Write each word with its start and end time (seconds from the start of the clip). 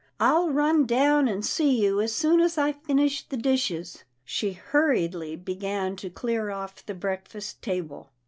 I'll 0.19 0.49
run 0.49 0.87
down 0.87 1.27
and 1.27 1.45
see 1.45 1.79
you 1.85 2.01
as 2.01 2.11
soon 2.11 2.39
as 2.41 2.57
I 2.57 2.71
finish 2.71 3.21
the 3.21 3.37
dishes," 3.37 4.03
she 4.25 4.53
hurriedly 4.53 5.35
began 5.35 5.95
to 5.97 6.09
clear 6.09 6.49
off 6.49 6.83
the 6.83 6.95
breakfast 6.95 7.61
table. 7.61 8.09